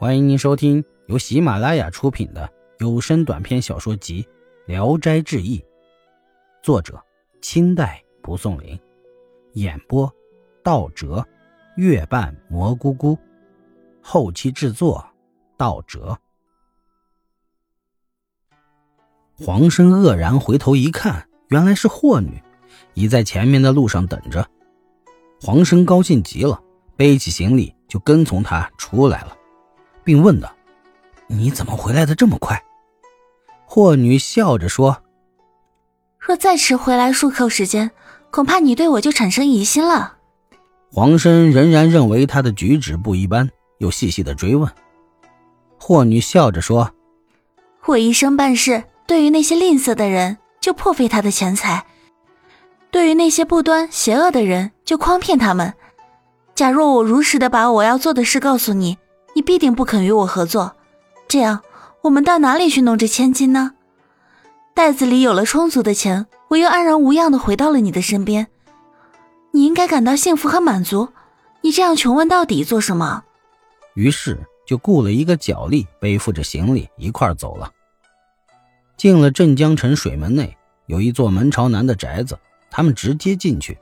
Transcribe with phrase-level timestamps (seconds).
[0.00, 4.22] 欢迎您收听由喜马拉雅出品的有声短篇小说集
[4.64, 5.58] 《聊斋志异》，
[6.62, 6.98] 作者
[7.42, 8.80] 清代蒲松龄，
[9.52, 10.10] 演播
[10.64, 11.22] 道哲、
[11.76, 13.18] 月半蘑菇菇，
[14.00, 15.06] 后期制作
[15.58, 16.18] 道哲。
[19.38, 22.42] 黄生愕然回头一看，原来是霍女，
[22.94, 24.48] 已在前面的路上等着。
[25.42, 26.58] 黄生高兴极了，
[26.96, 29.36] 背起行李就跟从他出来了。
[30.04, 30.52] 并问道
[31.28, 32.62] ：“你怎么回来的这么快？”
[33.66, 35.02] 霍女笑着说
[36.18, 37.90] ：“若再迟回来数刻时间，
[38.30, 40.16] 恐怕你对我就产生疑心了。”
[40.92, 44.68] 黄生仍然认为他的举止不一般，又细细的追问。
[45.78, 46.92] 霍女笑着说
[47.86, 51.84] ：“我一生办事，对于那些吝啬的人，就破费他的钱财；
[52.90, 55.72] 对于那些不端邪恶的人，就诓骗他们。
[56.56, 58.98] 假若我如实的把我要做的事告诉你。”
[59.34, 60.76] 你必定不肯与我合作，
[61.28, 61.62] 这样
[62.02, 63.74] 我们到哪里去弄这千金呢？
[64.74, 68.48] 袋子里有了充足的钱，我又安然无恙的回到了你的身边，
[69.52, 71.08] 你应该感到幸福和满足。
[71.62, 73.24] 你这样穷问到底做什么？
[73.94, 77.70] 于是就雇了一个脚力，背负着行李一块走了。
[78.96, 82.38] 进了镇江城水门内，有一座门朝南的宅子，
[82.70, 83.78] 他们直接进去。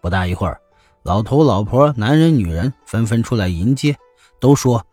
[0.00, 0.60] 不大一会儿，
[1.02, 3.96] 老头老婆、男人女人纷纷出来迎接。
[4.44, 4.84] 都说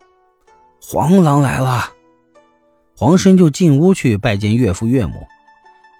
[0.80, 1.90] 黄郎来了，
[2.96, 5.26] 黄生就进屋去拜见岳父岳母。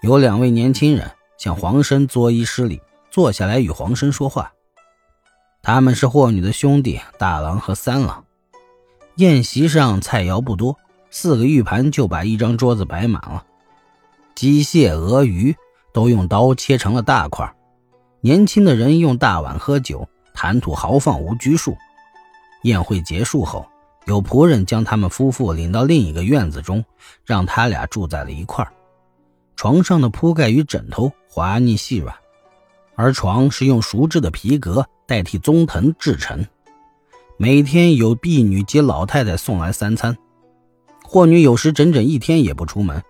[0.00, 2.80] 有两位年轻人向黄生作揖施礼，
[3.11, 4.50] 坐下来与黄生说话。
[5.61, 8.25] 他们是霍女的兄弟大郎和三郎。
[9.17, 10.78] 宴席上菜肴不多，
[11.11, 13.45] 四个玉盘就把一张桌子摆满了。
[14.34, 15.55] 鸡蟹鹅鱼
[15.92, 17.55] 都用刀切成了大块。
[18.23, 21.77] 年轻的人用大碗喝酒，谈吐豪放无拘束。
[22.62, 23.66] 宴会结束后，
[24.06, 26.84] 有仆人将他们夫妇领到另一个院子中，
[27.24, 28.72] 让他俩住在了一块儿。
[29.56, 32.14] 床上的铺盖与枕头滑腻细软，
[32.96, 36.45] 而床是用熟制的皮革代替棕藤制成。
[37.36, 40.17] 每天有婢女及老太太送来三餐。
[41.05, 43.02] 霍女有时整整一天也不出门。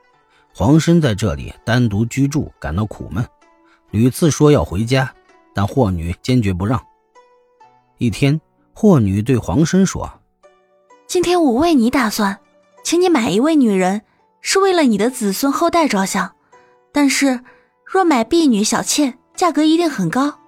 [0.54, 3.26] 黄生在这里单独居住，感到苦闷，
[3.90, 5.12] 屡次说要回家，
[5.54, 6.82] 但霍女坚决不让。
[7.98, 8.40] 一天。
[8.74, 10.10] 霍女对黄生说
[11.06, 12.40] ：“今天我为你打算，
[12.82, 14.02] 请你买一位女人，
[14.40, 16.34] 是为了你的子孙后代着想。
[16.90, 17.40] 但是，
[17.84, 20.40] 若买婢女小妾，价格一定很高。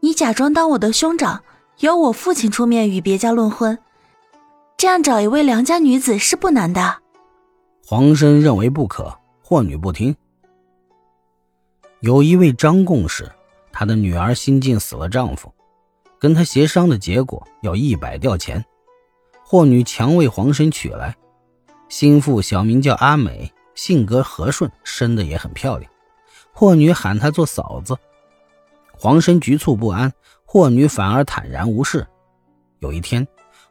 [0.00, 1.42] 你假装当我的兄长，
[1.78, 3.78] 由我父亲出面与别家论婚，
[4.76, 6.98] 这样找一位良家女子是不难的。”
[7.86, 10.14] 黄生认为不可，霍女不听。
[12.00, 13.30] 有一位张贡士，
[13.72, 15.52] 她的女儿新近死了丈夫。
[16.22, 18.64] 跟他协商的结果要一百吊钱，
[19.44, 21.16] 霍女强为黄生娶来。
[21.88, 25.90] 心腹小名叫阿美，性格和顺，生的也很漂亮。
[26.52, 27.98] 霍女喊她做嫂子。
[28.92, 30.12] 黄生局促不安，
[30.44, 32.06] 霍女反而坦然无事。
[32.78, 33.26] 有一天，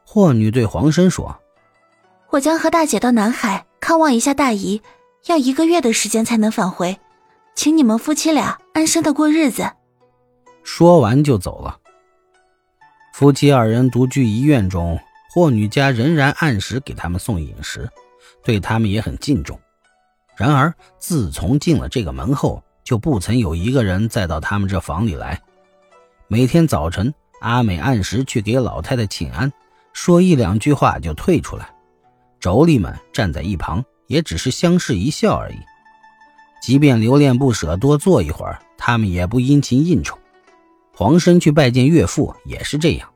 [0.06, 1.34] 霍女对黄生说
[2.32, 4.82] ：“我将和大姐到南海看望一下大姨，
[5.28, 7.00] 要一个月的时间才能返回，
[7.56, 9.72] 请你们夫妻俩安生的过日子。”
[10.64, 11.78] 说完就走了。
[13.14, 15.00] 夫妻二人独居一院中，
[15.30, 17.90] 霍女家仍然按时给他们送饮食，
[18.44, 19.60] 对他们也很敬重。
[20.36, 25.40] 然而，自从进了这个门后，就不曾有一个人再到他们这房里来。
[26.28, 29.52] 每天早晨，阿美按时去给老太太请安，
[29.94, 31.70] 说一两句话就退出来。
[32.40, 35.60] 妯娌们站在一旁，也只是相视一笑而已。
[36.64, 40.18] 即便留恋不舍多坐一会儿，他们也不殷勤应酬。
[40.94, 43.10] 黄生去拜见岳父也是这样。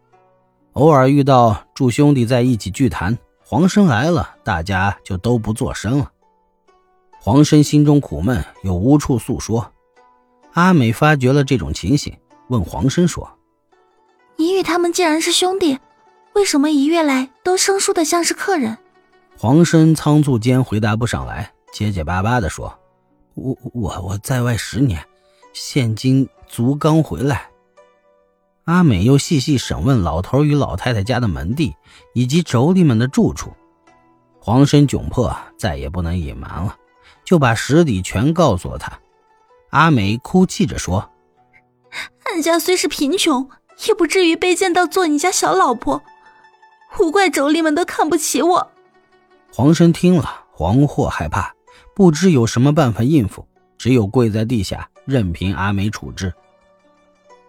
[0.74, 6.12] 偶尔遇到诸兄弟在一起聚谈，黄生来了，大家就都不作声了。
[7.20, 9.72] 黄生心中苦闷，又无处诉说。
[10.54, 12.18] 阿美发觉了这种情形，
[12.50, 13.30] 问黄生说
[14.38, 15.80] ：“你与他们既然是兄弟，
[16.34, 18.78] 为什么一月来都生疏的像是客人？”
[19.38, 22.74] 黄生仓促间回答不上来，结结巴巴地说
[23.36, 25.02] ：“我我我在外十年，
[25.54, 27.50] 现今足刚回来。”
[28.66, 31.76] 阿美又细细审问老头与老太太家的门第，
[32.14, 33.54] 以及妯娌们的住处。
[34.40, 36.76] 黄生窘迫，再也不能隐瞒了，
[37.24, 39.00] 就把实底全告诉了他。
[39.70, 41.12] 阿美哭泣着说
[42.26, 43.48] ：“俺家虽是贫穷，
[43.88, 46.02] 也不至于卑贱到做你家小老婆，
[47.00, 48.72] 无怪妯娌们都看不起我。”
[49.54, 51.54] 黄生听了，惶惑害怕，
[51.96, 53.48] 不知有什么办法应付，
[53.78, 56.34] 只有跪在地下，任凭阿美处置。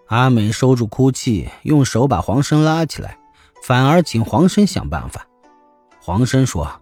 [0.08, 3.19] 阿美收住哭泣，用手把黄生拉起来，
[3.62, 5.26] 反而请黄生想办法。
[6.00, 6.81] 黄生说：“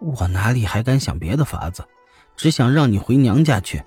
[0.00, 1.84] 我哪里还敢想别的法子，
[2.34, 3.82] 只想让你回娘家去。”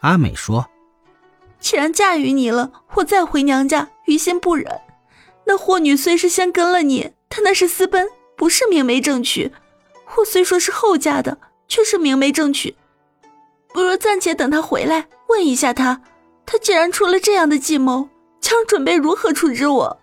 [0.00, 0.66] 阿美说
[1.60, 4.80] ：“既然嫁与你了，我再回娘家，于心不忍。
[5.46, 9.52] 那霍女虽是先跟了你，但那是私奔，不是明媒正娶。
[10.16, 11.38] 我虽说是后嫁的，
[11.68, 12.76] 却是明媒正娶。
[13.72, 16.02] 不如暂且等他回来，问一下他，
[16.50, 18.08] 他竟然出了这样的计谋，
[18.40, 20.00] 将准备如何处置我？”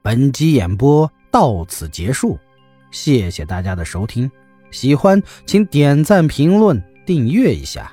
[0.00, 2.38] 本集演播到此结束，
[2.92, 4.30] 谢谢大家的收听。
[4.70, 7.92] 喜欢请点赞、评论、订阅一下。